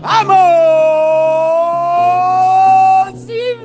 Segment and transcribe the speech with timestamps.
[0.00, 0.38] ¡Vamos!
[3.26, 3.58] ¡Sin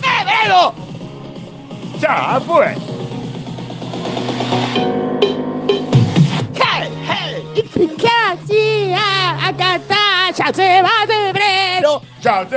[0.00, 0.74] febrero!
[1.98, 2.76] ¡Ya fue!
[6.54, 7.42] ¡Hey, hey!
[8.00, 8.94] ¡Casi!
[8.94, 10.30] ¡Acá está!
[10.36, 11.63] ¡Ya se va febrero!
[12.24, 12.56] ¡Ya se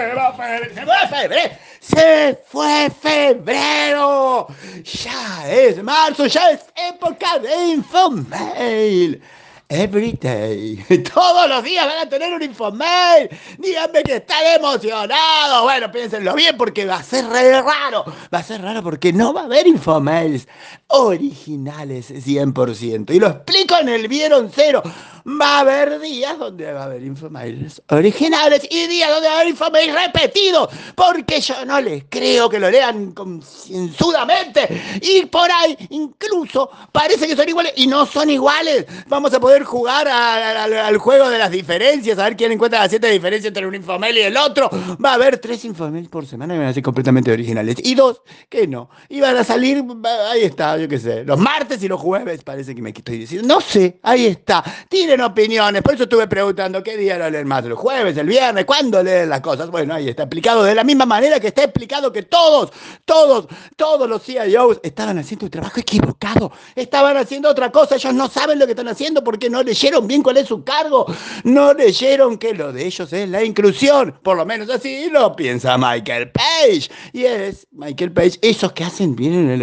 [1.09, 1.57] febrero!
[1.81, 4.47] ¡Se fue febrero!
[4.81, 9.21] Ya es marzo, ya es época de Infomail.
[9.69, 10.81] Every day.
[11.13, 13.29] Todos los días van a tener un infomail.
[13.57, 15.63] Díganme que están emocionados.
[15.63, 18.05] Bueno, piénsenlo bien porque va a ser raro.
[18.33, 20.47] Va a ser raro porque no va a haber infomails
[20.87, 23.13] originales 100%.
[23.13, 24.81] Y lo explico en el Vieron Cero.
[25.27, 29.37] Va a haber días donde va a haber infomails originales y días donde va a
[29.39, 30.69] haber infomails repetidos.
[30.95, 34.99] Porque yo no les creo que lo lean concienzudamente.
[35.01, 38.85] Y por ahí incluso parece que son iguales y no son iguales.
[39.07, 43.09] Vamos a poder jugar al juego de las diferencias, a ver quién encuentra las siete
[43.09, 44.69] diferencias entre un infomail y el otro.
[45.03, 47.75] Va a haber tres infomails por semana y van a ser completamente originales.
[47.83, 48.89] Y dos que no.
[49.09, 49.83] Y van a salir,
[50.31, 53.45] ahí está, yo qué sé, los martes y los jueves, parece que me estoy diciendo.
[53.45, 54.63] No sé, ahí está.
[54.87, 58.65] Tienen opiniones, por eso estuve preguntando qué día lo leen más, el jueves, el viernes,
[58.65, 59.69] cuándo leen las cosas.
[59.69, 60.63] Bueno, ahí está explicado.
[60.63, 62.71] De la misma manera que está explicado que todos,
[63.05, 66.51] todos, todos los CIOs estaban haciendo un trabajo equivocado.
[66.75, 70.23] Estaban haciendo otra cosa, ellos no saben lo que están haciendo porque no leyeron bien
[70.23, 71.05] cuál es su cargo,
[71.43, 75.77] no leyeron que lo de ellos es la inclusión, por lo menos así lo piensa
[75.77, 76.89] Michael Page.
[77.13, 79.59] Y es Michael Page, esos que hacen bien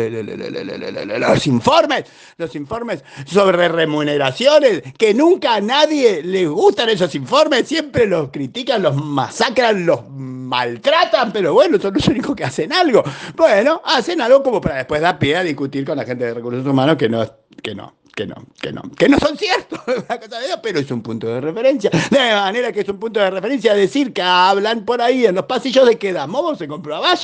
[1.21, 2.05] los informes,
[2.37, 8.83] los informes sobre remuneraciones, que nunca a nadie le gustan esos informes, siempre los critican,
[8.83, 13.03] los masacran, los maltratan, pero bueno, son los únicos que hacen algo.
[13.37, 16.67] Bueno, hacen algo como para después dar pie a discutir con la gente de recursos
[16.67, 17.25] humanos que no,
[17.63, 19.81] que no, que no, que no, que no son ciertos,
[20.63, 21.91] pero es un punto de referencia.
[22.11, 25.47] De manera que es un punto de referencia decir que hablan por ahí en los
[25.47, 27.15] pasillos de que Damovo se compró a.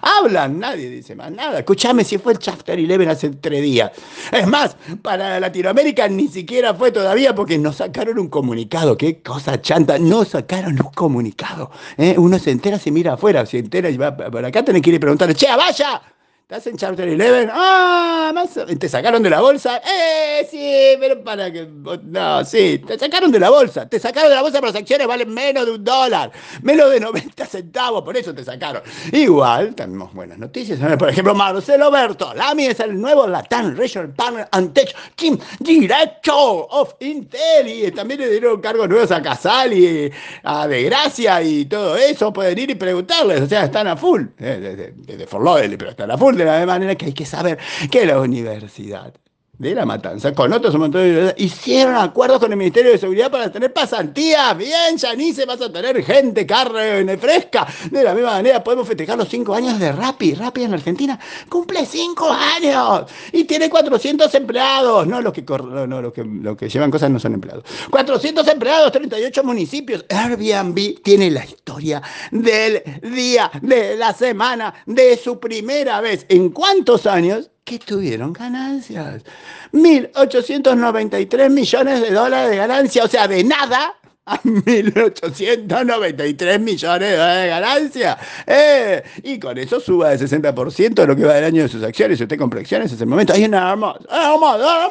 [0.00, 1.58] Hablan, nadie dice más nada.
[1.58, 3.92] Escúchame si fue el Chapter 11 hace tres días.
[4.32, 8.96] Es más, para Latinoamérica ni siquiera fue todavía porque nos sacaron un comunicado.
[8.96, 11.70] Qué cosa chanta, no sacaron un comunicado.
[11.96, 12.14] ¿eh?
[12.16, 14.96] Uno se entera, se mira afuera, se entera y va para acá, tenés que ir
[14.96, 16.17] y preguntarle, che, Valla.
[16.50, 17.48] ¿Estás en Chapter 11?
[17.52, 18.32] ¡Ah!
[18.80, 19.82] ¿Te sacaron de la bolsa?
[19.84, 20.48] ¡Eh!
[20.50, 21.68] Sí, pero para que.
[22.04, 23.86] No, sí, te sacaron de la bolsa.
[23.86, 26.32] Te sacaron de la bolsa, pero las acciones valen menos de un dólar.
[26.62, 28.80] Menos de 90 centavos, por eso te sacaron.
[29.12, 30.80] Igual, tenemos buenas noticias.
[30.96, 36.94] Por ejemplo, Marcelo Bertolami es el nuevo Latam Regional Partner and Tech Team Director of
[37.00, 37.68] Intel.
[37.68, 40.10] Y también le dieron cargos nuevos a Casal y
[40.44, 42.32] a De Gracia y todo eso.
[42.32, 43.42] Pueden ir y preguntarles.
[43.42, 44.22] O sea, están a full.
[44.38, 47.58] Desde de, de, pero están a full de la manera que hay que saber
[47.90, 49.12] que la universidad
[49.58, 53.72] de la matanza, con otros de hicieron acuerdos con el Ministerio de Seguridad para tener
[53.72, 54.56] pasantías.
[54.56, 57.66] Bien, Janice, vas a tener gente, carne fresca.
[57.90, 60.34] De la misma manera podemos festejar los cinco años de Rappi.
[60.34, 61.18] Rappi en Argentina
[61.48, 65.06] cumple cinco años y tiene 400 empleados.
[65.08, 67.64] No, los que, no, los que, los que llevan cosas no son empleados.
[67.90, 70.04] 400 empleados, 38 municipios.
[70.08, 76.26] Airbnb tiene la historia del día, de la semana, de su primera vez.
[76.28, 77.50] ¿En cuántos años?
[77.68, 79.22] Que tuvieron ganancias.
[79.72, 87.42] 1.893 millones de dólares de ganancia, o sea, de nada a 1.893 millones de dólares
[87.42, 88.16] de ganancia.
[88.46, 91.82] Eh, y con eso suba de 60% de lo que va del año de sus
[91.82, 92.16] acciones.
[92.16, 94.90] Si usted compra acciones, en ese momento hay una hermosa, hermosa,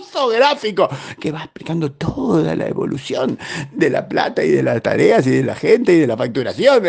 [0.00, 0.88] hermosa gráfico
[1.18, 3.38] que va explicando toda la evolución
[3.72, 6.84] de la plata y de las tareas y de la gente y de la facturación.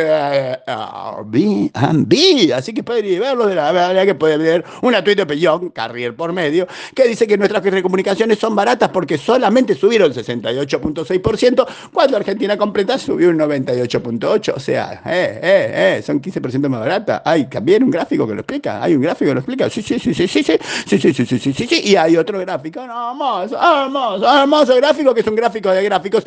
[2.55, 6.15] Así que ir verlo de la manera que pueden ver una tuit de Pellón, Carrier
[6.15, 12.57] por medio, que dice que nuestras telecomunicaciones son baratas porque solamente subieron 68.6% cuando Argentina
[12.57, 14.53] completa subió un 98.8%.
[14.55, 17.21] O sea, eh, eh, eh, son 15% más barata.
[17.25, 18.83] Hay también un gráfico que lo explica.
[18.83, 19.69] Hay un gráfico que lo explica.
[19.69, 21.81] Sí, sí, sí, sí, sí, sí, sí, sí, sí, sí, sí, sí.
[21.83, 26.25] Y hay otro gráfico, hermoso, hermoso, hermoso gráfico, que es un gráfico de gráficos,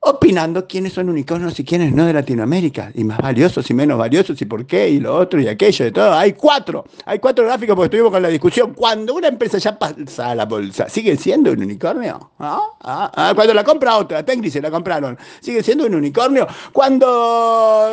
[0.00, 4.40] opinando quiénes son unicornios y quiénes no de Latinoamérica, y más valiosos y menos valiosos,
[4.40, 6.12] y por qué, y lo otro, y aquello, de todo.
[6.14, 8.74] Hay cuatro, hay cuatro gráficos porque estuvimos con la discusión.
[8.74, 12.30] Cuando una empresa ya pasa a la bolsa, ¿sigue siendo un unicornio?
[12.38, 12.60] ¿Ah?
[12.80, 13.10] ¿Ah?
[13.14, 13.32] ¿Ah?
[13.34, 16.46] Cuando la compra otra, Tengri se la compraron, ¿sigue siendo un unicornio?
[16.72, 17.90] Cuando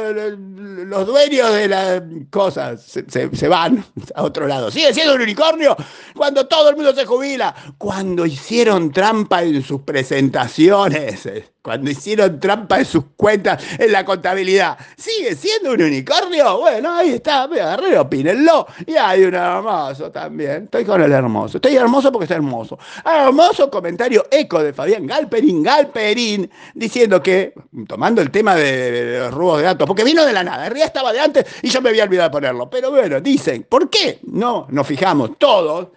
[0.86, 5.75] los dueños de las cosas se, se van a otro lado, ¿sigue siendo un unicornio?
[6.16, 11.28] Cuando todo el mundo se jubila, cuando hicieron trampa en sus presentaciones.
[11.62, 16.60] cuando hicieron trampa en sus cuentas en la contabilidad, ¿sigue siendo un unicornio?
[16.60, 18.68] Bueno, ahí está, me agarré, opínenlo.
[18.86, 20.66] Y hay un hermoso también.
[20.66, 21.58] Estoy con el hermoso.
[21.58, 22.78] Estoy hermoso porque está hermoso.
[23.04, 27.54] Hermoso comentario eco de Fabián Galperín, Galperín, diciendo que,
[27.88, 31.14] tomando el tema de, los robos de datos, porque vino de la nada, realidad estaba
[31.14, 32.70] de antes y yo me había olvidado de ponerlo.
[32.70, 35.90] Pero bueno, dicen, ¿por qué no nos fijamos todos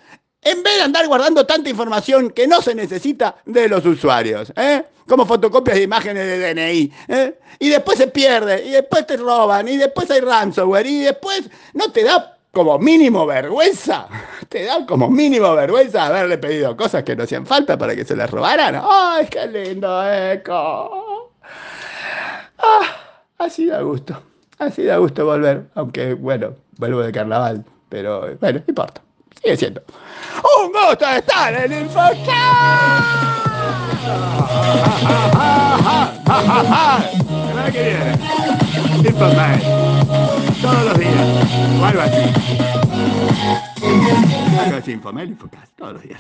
[0.42, 4.84] en vez de andar guardando tanta información que no se necesita de los usuarios, ¿eh?
[5.06, 7.38] como fotocopias de imágenes de DNI, ¿eh?
[7.58, 11.90] y después se pierde, y después te roban, y después hay ransomware, y después no
[11.90, 14.08] te da como mínimo vergüenza,
[14.48, 18.16] te da como mínimo vergüenza haberle pedido cosas que no hacían falta para que se
[18.16, 18.80] las robaran.
[18.82, 21.32] ¡Ay, qué lindo, Eco!
[22.58, 22.96] Ah,
[23.38, 24.20] así da gusto,
[24.58, 29.02] así da gusto volver, aunque bueno, vuelvo de carnaval, pero bueno, no importa.
[29.42, 29.82] Sigue siendo.
[30.62, 33.28] Un gusto estar en InfoCast.
[39.18, 39.58] Semana.
[40.62, 41.14] Todos los días.
[41.80, 42.22] O algo así.
[44.58, 45.36] Algo así, Infomel.
[45.76, 46.16] Todos los días.